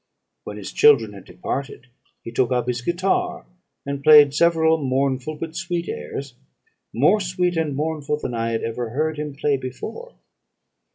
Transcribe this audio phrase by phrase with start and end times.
[0.45, 1.85] When his children had departed,
[2.23, 3.45] he took up his guitar,
[3.85, 6.33] and played several mournful but sweet airs,
[6.91, 10.15] more sweet and mournful than I had ever heard him play before.